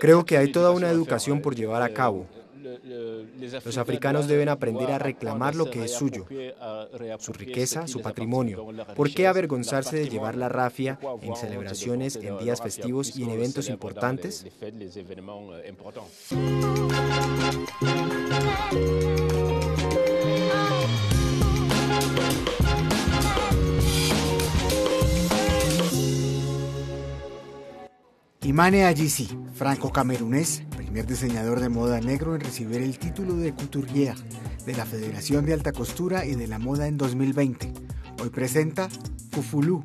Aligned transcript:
Creo 0.00 0.24
que 0.24 0.36
hay 0.36 0.52
toda 0.52 0.70
una 0.70 0.90
educación 0.90 1.40
por 1.40 1.54
llevar 1.54 1.82
a 1.82 1.92
cabo. 1.92 2.26
Los 3.64 3.78
africanos 3.78 4.26
deben 4.26 4.48
aprender 4.48 4.90
a 4.90 4.98
reclamar 4.98 5.54
lo 5.54 5.70
que 5.70 5.84
es 5.84 5.92
suyo, 5.92 6.26
su 7.18 7.32
riqueza, 7.32 7.86
su 7.86 8.00
patrimonio. 8.00 8.66
¿Por 8.96 9.10
qué 9.12 9.26
avergonzarse 9.26 9.96
de 9.96 10.08
llevar 10.08 10.34
la 10.34 10.48
rafia 10.48 10.98
en 11.20 11.36
celebraciones, 11.36 12.16
en 12.16 12.38
días 12.38 12.62
festivos 12.62 13.16
y 13.16 13.24
en 13.24 13.30
eventos 13.30 13.68
importantes? 13.68 14.46
Imane 28.54 28.84
Ayisi, 28.84 29.28
franco-camerunés, 29.54 30.62
primer 30.76 31.08
diseñador 31.08 31.58
de 31.58 31.68
moda 31.68 32.00
negro 32.00 32.36
en 32.36 32.40
recibir 32.40 32.82
el 32.82 33.00
título 33.00 33.34
de 33.34 33.52
couturier 33.52 34.14
de 34.64 34.74
la 34.74 34.86
Federación 34.86 35.44
de 35.44 35.54
Alta 35.54 35.72
Costura 35.72 36.24
y 36.24 36.36
de 36.36 36.46
la 36.46 36.60
Moda 36.60 36.86
en 36.86 36.96
2020. 36.96 37.72
Hoy 38.22 38.28
presenta 38.28 38.88
Fufulú, 39.32 39.84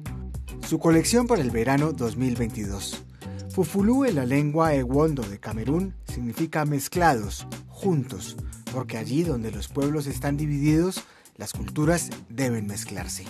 su 0.68 0.78
colección 0.78 1.26
para 1.26 1.42
el 1.42 1.50
verano 1.50 1.94
2022. 1.94 3.06
Fufulú 3.50 4.06
en 4.06 4.14
la 4.14 4.28
lengua 4.28 4.76
ewondo 4.76 5.24
de 5.24 5.40
Camerún 5.40 5.96
significa 6.04 6.64
mezclados, 6.66 7.48
juntos, 7.70 8.38
porque 8.72 8.98
allí 9.00 9.24
donde 9.24 9.50
los 9.50 9.68
pueblos 9.68 10.06
están 10.06 10.38
divididos, 10.38 11.04
las 11.38 11.54
culturas 11.54 12.12
deben 12.30 12.68
mezclarse. 12.68 13.26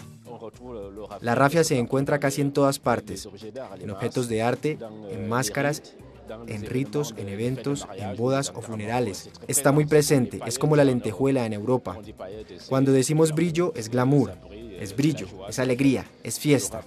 La 1.22 1.36
rafia 1.36 1.64
se 1.64 1.78
encuentra 1.78 2.20
casi 2.20 2.42
en 2.42 2.52
todas 2.52 2.80
partes, 2.80 3.28
en 3.80 3.90
objetos 3.90 4.28
de 4.28 4.42
arte, 4.42 4.78
en 5.12 5.30
máscaras, 5.30 5.96
en 6.48 6.66
ritos, 6.66 7.14
en 7.18 7.30
eventos, 7.30 7.88
en 7.96 8.16
bodas 8.16 8.52
o 8.56 8.62
funerales. 8.62 9.30
Está 9.48 9.72
muy 9.72 9.86
presente, 9.86 10.40
es 10.46 10.59
como 10.59 10.76
la 10.76 10.84
lentejuela 10.84 11.46
en 11.46 11.54
Europa. 11.54 11.98
Cuando 12.68 12.92
decimos 12.92 13.34
brillo, 13.34 13.73
es 13.76 13.90
glamour, 13.90 14.34
es 14.80 14.96
brillo, 14.96 15.28
es 15.48 15.59
alegría, 15.59 16.06
es 16.23 16.40
fiesta. 16.40 16.81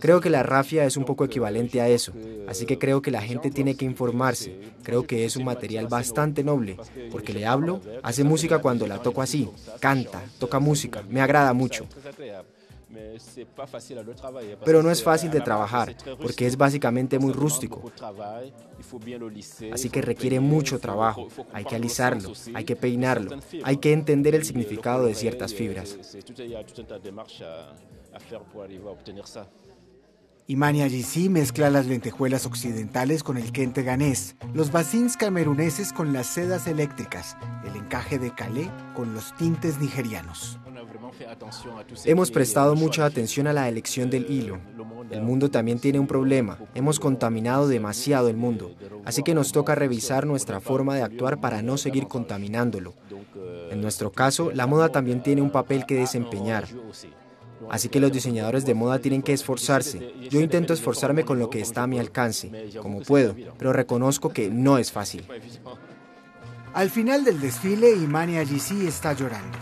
Creo 0.00 0.20
que 0.20 0.30
la 0.30 0.42
rafia 0.42 0.84
es 0.84 0.96
un 0.96 1.04
poco 1.04 1.24
equivalente 1.24 1.80
a 1.80 1.88
eso, 1.88 2.12
así 2.48 2.66
que 2.66 2.78
creo 2.78 3.02
que 3.02 3.10
la 3.10 3.22
gente 3.22 3.50
tiene 3.50 3.76
que 3.76 3.84
informarse. 3.84 4.58
Creo 4.82 5.06
que 5.06 5.24
es 5.24 5.36
un 5.36 5.44
material 5.44 5.86
bastante 5.86 6.44
noble, 6.44 6.76
porque 7.10 7.32
le 7.32 7.46
hablo, 7.46 7.80
hace 8.02 8.24
música 8.24 8.58
cuando 8.58 8.86
la 8.86 9.00
toco 9.00 9.22
así, 9.22 9.48
canta, 9.80 10.22
toca 10.38 10.58
música, 10.58 11.02
me 11.08 11.20
agrada 11.20 11.52
mucho. 11.52 11.86
Pero 14.64 14.82
no 14.82 14.90
es 14.90 15.02
fácil 15.02 15.30
de 15.30 15.40
trabajar 15.40 15.94
porque 16.20 16.46
es 16.46 16.56
básicamente 16.56 17.18
muy 17.18 17.32
rústico. 17.32 17.82
Así 19.72 19.90
que 19.90 20.02
requiere 20.02 20.40
mucho 20.40 20.78
trabajo. 20.78 21.28
Hay 21.52 21.64
que 21.64 21.76
alisarlo, 21.76 22.32
hay 22.54 22.64
que 22.64 22.76
peinarlo, 22.76 23.38
hay 23.62 23.76
que 23.76 23.92
entender 23.92 24.34
el 24.34 24.44
significado 24.44 25.06
de 25.06 25.14
ciertas 25.14 25.54
fibras. 25.54 25.98
Imani 30.50 30.80
Ayisi 30.80 31.28
mezcla 31.28 31.68
las 31.68 31.84
lentejuelas 31.84 32.46
occidentales 32.46 33.22
con 33.22 33.36
el 33.36 33.52
kente 33.52 33.82
ganés, 33.82 34.34
los 34.54 34.72
basins 34.72 35.18
cameruneses 35.18 35.92
con 35.92 36.14
las 36.14 36.26
sedas 36.26 36.66
eléctricas, 36.66 37.36
el 37.66 37.76
encaje 37.76 38.18
de 38.18 38.34
calé 38.34 38.70
con 38.94 39.12
los 39.12 39.36
tintes 39.36 39.78
nigerianos. 39.78 40.58
Hemos 42.04 42.30
prestado 42.30 42.74
mucha 42.74 43.04
atención 43.04 43.46
a 43.46 43.52
la 43.52 43.68
elección 43.68 44.10
del 44.10 44.30
hilo. 44.30 44.58
El 45.10 45.22
mundo 45.22 45.50
también 45.50 45.78
tiene 45.78 45.98
un 45.98 46.06
problema. 46.06 46.58
Hemos 46.74 47.00
contaminado 47.00 47.68
demasiado 47.68 48.28
el 48.28 48.36
mundo. 48.36 48.74
Así 49.04 49.22
que 49.22 49.34
nos 49.34 49.52
toca 49.52 49.74
revisar 49.74 50.26
nuestra 50.26 50.60
forma 50.60 50.94
de 50.94 51.02
actuar 51.02 51.40
para 51.40 51.62
no 51.62 51.78
seguir 51.78 52.08
contaminándolo. 52.08 52.94
En 53.70 53.80
nuestro 53.80 54.12
caso, 54.12 54.50
la 54.52 54.66
moda 54.66 54.90
también 54.90 55.22
tiene 55.22 55.42
un 55.42 55.50
papel 55.50 55.86
que 55.86 55.94
desempeñar. 55.94 56.66
Así 57.70 57.88
que 57.88 58.00
los 58.00 58.12
diseñadores 58.12 58.64
de 58.64 58.74
moda 58.74 58.98
tienen 58.98 59.22
que 59.22 59.32
esforzarse. 59.32 60.12
Yo 60.30 60.40
intento 60.40 60.72
esforzarme 60.72 61.24
con 61.24 61.38
lo 61.38 61.50
que 61.50 61.60
está 61.60 61.82
a 61.82 61.86
mi 61.86 61.98
alcance, 61.98 62.50
como 62.80 63.00
puedo, 63.00 63.34
pero 63.58 63.72
reconozco 63.72 64.30
que 64.30 64.48
no 64.50 64.78
es 64.78 64.92
fácil. 64.92 65.26
Al 66.74 66.90
final 66.90 67.24
del 67.24 67.40
desfile, 67.40 67.90
Imani 67.92 68.36
Ayisi 68.36 68.86
está 68.86 69.12
llorando. 69.12 69.58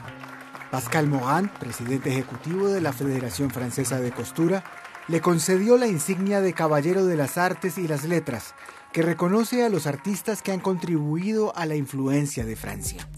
Pascal 0.70 1.06
Morand, 1.06 1.50
presidente 1.58 2.10
ejecutivo 2.10 2.68
de 2.68 2.80
la 2.80 2.92
Federación 2.92 3.50
Francesa 3.50 4.00
de 4.00 4.10
Costura, 4.10 4.64
le 5.08 5.20
concedió 5.20 5.76
la 5.78 5.86
insignia 5.86 6.40
de 6.40 6.52
Caballero 6.52 7.06
de 7.06 7.16
las 7.16 7.38
Artes 7.38 7.78
y 7.78 7.86
las 7.86 8.04
Letras, 8.04 8.54
que 8.92 9.02
reconoce 9.02 9.64
a 9.64 9.68
los 9.68 9.86
artistas 9.86 10.42
que 10.42 10.50
han 10.50 10.60
contribuido 10.60 11.54
a 11.56 11.66
la 11.66 11.76
influencia 11.76 12.44
de 12.44 12.56
Francia. 12.56 13.08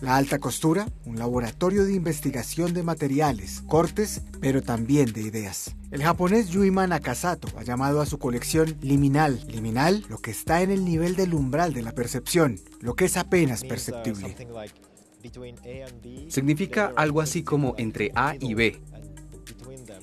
La 0.00 0.16
alta 0.16 0.38
costura, 0.38 0.88
un 1.04 1.18
laboratorio 1.18 1.84
de 1.84 1.94
investigación 1.94 2.74
de 2.74 2.82
materiales, 2.82 3.62
cortes, 3.66 4.22
pero 4.40 4.60
también 4.60 5.12
de 5.12 5.22
ideas. 5.22 5.76
El 5.92 6.02
japonés 6.02 6.48
Yuima 6.48 6.86
Nakasato 6.86 7.48
ha 7.56 7.62
llamado 7.62 8.00
a 8.00 8.06
su 8.06 8.18
colección 8.18 8.76
liminal. 8.82 9.40
Liminal, 9.46 10.04
lo 10.08 10.18
que 10.18 10.32
está 10.32 10.60
en 10.62 10.72
el 10.72 10.84
nivel 10.84 11.14
del 11.14 11.32
umbral 11.32 11.72
de 11.72 11.82
la 11.82 11.92
percepción, 11.92 12.58
lo 12.80 12.94
que 12.96 13.04
es 13.04 13.16
apenas 13.16 13.62
perceptible. 13.62 14.36
Significa 16.28 16.92
algo 16.96 17.20
así 17.20 17.42
como 17.42 17.74
entre 17.78 18.10
A 18.14 18.36
y 18.38 18.54
B. 18.54 18.80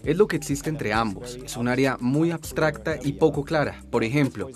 Es 0.03 0.17
lo 0.17 0.27
que 0.27 0.35
existe 0.35 0.69
entre 0.69 0.93
ambos. 0.93 1.37
Es 1.43 1.57
un 1.57 1.67
área 1.67 1.97
muy 1.99 2.31
abstracta 2.31 2.97
y 3.01 3.13
poco 3.13 3.43
clara. 3.43 3.83
Por 3.91 4.03
ejemplo, 4.03 4.49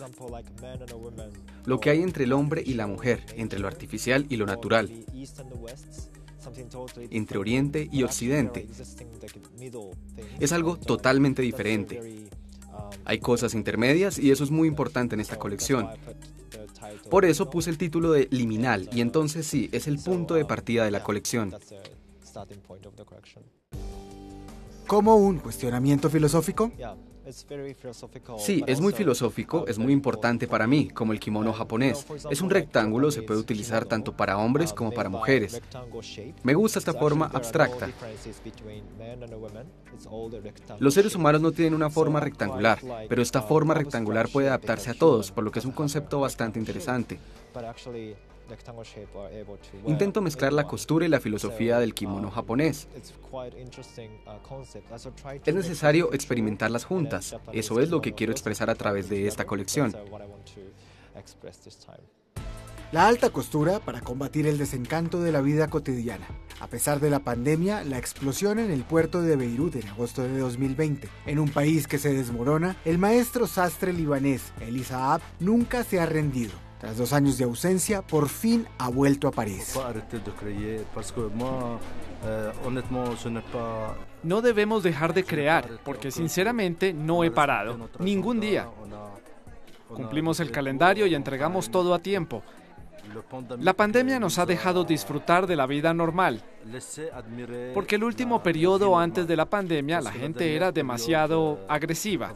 lo 1.65 1.79
que 1.79 1.89
hay 1.89 2.01
entre 2.01 2.23
el 2.23 2.33
hombre 2.33 2.63
y 2.65 2.73
la 2.73 2.87
mujer, 2.87 3.23
entre 3.35 3.59
lo 3.59 3.67
artificial 3.67 4.25
y 4.29 4.37
lo 4.37 4.45
natural, 4.45 4.91
entre 7.11 7.37
Oriente 7.37 7.87
y 7.91 8.03
Occidente. 8.03 8.67
Es 10.39 10.51
algo 10.51 10.77
totalmente 10.77 11.41
diferente. 11.41 12.29
Hay 13.05 13.19
cosas 13.19 13.53
intermedias 13.53 14.17
y 14.17 14.31
eso 14.31 14.43
es 14.43 14.51
muy 14.51 14.67
importante 14.67 15.15
en 15.15 15.21
esta 15.21 15.37
colección. 15.37 15.89
Por 17.09 17.25
eso 17.25 17.49
puse 17.49 17.69
el 17.69 17.77
título 17.77 18.11
de 18.11 18.27
Liminal 18.31 18.89
y 18.91 19.01
entonces 19.01 19.45
sí, 19.45 19.69
es 19.71 19.87
el 19.87 19.99
punto 19.99 20.33
de 20.35 20.45
partida 20.45 20.85
de 20.85 20.91
la 20.91 21.03
colección. 21.03 21.53
¿Como 24.87 25.15
un 25.15 25.39
cuestionamiento 25.39 26.09
filosófico? 26.09 26.71
Sí, 28.37 28.63
es 28.67 28.81
muy 28.81 28.93
filosófico, 28.93 29.65
es 29.67 29.77
muy 29.77 29.93
importante 29.93 30.47
para 30.47 30.67
mí, 30.67 30.89
como 30.89 31.11
el 31.11 31.19
kimono 31.19 31.53
japonés. 31.53 32.05
Es 32.29 32.41
un 32.41 32.49
rectángulo, 32.49 33.11
se 33.11 33.23
puede 33.23 33.39
utilizar 33.39 33.85
tanto 33.85 34.15
para 34.15 34.37
hombres 34.37 34.73
como 34.73 34.91
para 34.91 35.09
mujeres. 35.09 35.61
Me 36.43 36.53
gusta 36.53 36.79
esta 36.79 36.93
forma 36.93 37.29
abstracta. 37.33 37.89
Los 40.79 40.93
seres 40.93 41.15
humanos 41.15 41.41
no 41.41 41.51
tienen 41.51 41.73
una 41.73 41.89
forma 41.89 42.19
rectangular, 42.19 42.79
pero 43.09 43.21
esta 43.21 43.41
forma 43.41 43.73
rectangular 43.73 44.29
puede 44.29 44.49
adaptarse 44.49 44.91
a 44.91 44.93
todos, 44.93 45.31
por 45.31 45.43
lo 45.43 45.51
que 45.51 45.59
es 45.59 45.65
un 45.65 45.71
concepto 45.71 46.19
bastante 46.19 46.59
interesante. 46.59 47.19
Intento 49.85 50.21
mezclar 50.21 50.53
la 50.53 50.65
costura 50.65 51.05
y 51.05 51.09
la 51.09 51.19
filosofía 51.19 51.79
del 51.79 51.93
kimono 51.93 52.31
japonés. 52.31 52.87
Es 55.45 55.55
necesario 55.55 56.13
experimentarlas 56.13 56.85
juntas. 56.85 57.35
Eso 57.51 57.79
es 57.79 57.89
lo 57.89 58.01
que 58.01 58.13
quiero 58.13 58.31
expresar 58.31 58.69
a 58.69 58.75
través 58.75 59.09
de 59.09 59.27
esta 59.27 59.45
colección. 59.45 59.93
La 62.91 63.07
alta 63.07 63.29
costura 63.29 63.79
para 63.79 64.01
combatir 64.01 64.47
el 64.47 64.57
desencanto 64.57 65.21
de 65.21 65.31
la 65.31 65.41
vida 65.41 65.67
cotidiana. 65.67 66.27
A 66.61 66.67
pesar 66.67 66.99
de 66.99 67.09
la 67.09 67.19
pandemia, 67.19 67.83
la 67.83 67.97
explosión 67.97 68.59
en 68.59 68.71
el 68.71 68.83
puerto 68.83 69.21
de 69.21 69.35
Beirut 69.35 69.75
en 69.75 69.87
agosto 69.89 70.21
de 70.23 70.37
2020, 70.37 71.09
en 71.25 71.39
un 71.39 71.49
país 71.49 71.87
que 71.87 71.97
se 71.97 72.13
desmorona, 72.13 72.77
el 72.85 72.97
maestro 72.97 73.47
sastre 73.47 73.91
libanés 73.91 74.53
Elisa 74.61 75.13
Ab 75.13 75.21
nunca 75.39 75.83
se 75.83 75.99
ha 75.99 76.05
rendido. 76.05 76.53
Tras 76.85 76.97
dos 76.97 77.13
años 77.13 77.39
de 77.39 77.45
ausencia, 77.45 78.03
por 78.03 78.29
fin 78.29 78.67
ha 78.77 78.89
vuelto 78.89 79.27
a 79.27 79.31
París. 79.31 79.75
No 84.21 84.41
debemos 84.43 84.83
dejar 84.83 85.15
de 85.15 85.23
crear, 85.23 85.67
porque 85.83 86.11
sinceramente 86.11 86.93
no 86.93 87.23
he 87.23 87.31
parado, 87.31 87.89
ningún 87.97 88.39
día. 88.39 88.67
Cumplimos 89.87 90.39
el 90.39 90.51
calendario 90.51 91.07
y 91.07 91.15
entregamos 91.15 91.71
todo 91.71 91.91
a 91.91 91.97
tiempo. 91.97 92.43
La 93.59 93.73
pandemia 93.73 94.19
nos 94.19 94.39
ha 94.39 94.45
dejado 94.45 94.83
disfrutar 94.83 95.47
de 95.47 95.55
la 95.55 95.65
vida 95.65 95.93
normal, 95.93 96.43
porque 97.73 97.95
el 97.95 98.03
último 98.03 98.41
periodo 98.41 98.97
antes 98.97 99.27
de 99.27 99.35
la 99.35 99.45
pandemia 99.45 100.01
la 100.01 100.11
gente 100.11 100.55
era 100.55 100.71
demasiado 100.71 101.59
agresiva. 101.67 102.33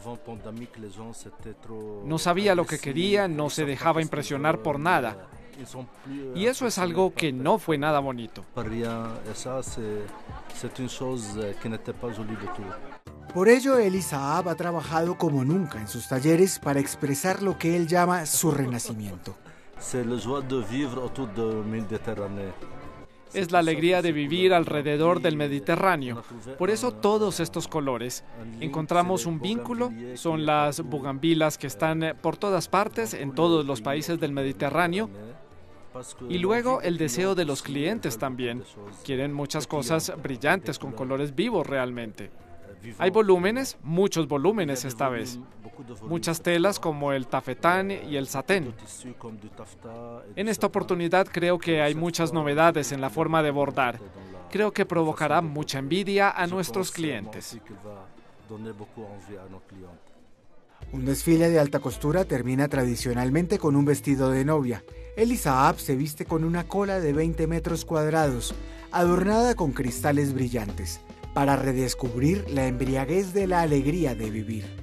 No 2.04 2.18
sabía 2.18 2.54
lo 2.54 2.66
que 2.66 2.78
quería, 2.78 3.28
no 3.28 3.50
se 3.50 3.64
dejaba 3.64 4.02
impresionar 4.02 4.60
por 4.62 4.78
nada. 4.78 5.28
Y 6.34 6.46
eso 6.46 6.66
es 6.66 6.78
algo 6.78 7.12
que 7.14 7.32
no 7.32 7.58
fue 7.58 7.76
nada 7.76 8.00
bonito. 8.00 8.44
Por 13.34 13.48
ello, 13.48 13.78
El 13.78 14.02
Saab 14.02 14.48
ha 14.48 14.54
trabajado 14.56 15.16
como 15.16 15.44
nunca 15.44 15.80
en 15.80 15.86
sus 15.86 16.08
talleres 16.08 16.58
para 16.58 16.80
expresar 16.80 17.42
lo 17.42 17.58
que 17.58 17.76
él 17.76 17.86
llama 17.86 18.26
su 18.26 18.50
renacimiento. 18.50 19.36
Es 23.32 23.52
la 23.52 23.60
alegría 23.60 24.02
de 24.02 24.12
vivir 24.12 24.52
alrededor 24.52 25.20
del 25.20 25.36
Mediterráneo. 25.36 26.22
Por 26.58 26.68
eso 26.70 26.92
todos 26.92 27.38
estos 27.38 27.68
colores. 27.68 28.24
Encontramos 28.60 29.24
un 29.26 29.40
vínculo, 29.40 29.92
son 30.14 30.44
las 30.44 30.80
bugambilas 30.82 31.56
que 31.56 31.68
están 31.68 32.16
por 32.20 32.36
todas 32.36 32.68
partes, 32.68 33.14
en 33.14 33.32
todos 33.34 33.64
los 33.64 33.80
países 33.80 34.18
del 34.18 34.32
Mediterráneo. 34.32 35.08
Y 36.28 36.38
luego 36.38 36.82
el 36.82 36.98
deseo 36.98 37.34
de 37.34 37.44
los 37.44 37.62
clientes 37.62 38.18
también. 38.18 38.64
Quieren 39.04 39.32
muchas 39.32 39.66
cosas 39.66 40.12
brillantes, 40.22 40.78
con 40.78 40.92
colores 40.92 41.34
vivos 41.34 41.66
realmente. 41.66 42.30
Hay 42.98 43.10
volúmenes, 43.10 43.76
muchos 43.82 44.28
volúmenes 44.28 44.84
esta 44.84 45.08
vez. 45.08 45.38
Muchas 46.08 46.42
telas 46.42 46.78
como 46.78 47.12
el 47.12 47.26
tafetán 47.26 47.90
y 47.90 48.16
el 48.16 48.28
satén. 48.28 48.74
En 50.36 50.48
esta 50.48 50.66
oportunidad 50.66 51.26
creo 51.26 51.58
que 51.58 51.82
hay 51.82 51.94
muchas 51.94 52.32
novedades 52.32 52.92
en 52.92 53.00
la 53.00 53.10
forma 53.10 53.42
de 53.42 53.50
bordar. 53.50 53.98
Creo 54.50 54.72
que 54.72 54.86
provocará 54.86 55.40
mucha 55.42 55.78
envidia 55.78 56.30
a 56.30 56.46
nuestros 56.46 56.90
clientes. 56.90 57.58
Un 60.92 61.04
desfile 61.04 61.50
de 61.50 61.60
alta 61.60 61.78
costura 61.78 62.24
termina 62.24 62.66
tradicionalmente 62.68 63.58
con 63.58 63.76
un 63.76 63.84
vestido 63.84 64.30
de 64.30 64.44
novia. 64.44 64.82
El 65.16 65.30
Isaab 65.30 65.78
se 65.78 65.94
viste 65.94 66.24
con 66.24 66.44
una 66.44 66.66
cola 66.66 66.98
de 66.98 67.12
20 67.12 67.46
metros 67.46 67.84
cuadrados, 67.84 68.54
adornada 68.90 69.54
con 69.54 69.72
cristales 69.72 70.34
brillantes 70.34 71.00
para 71.34 71.56
redescubrir 71.56 72.44
la 72.50 72.66
embriaguez 72.66 73.32
de 73.32 73.46
la 73.46 73.62
alegría 73.62 74.14
de 74.14 74.30
vivir. 74.30 74.79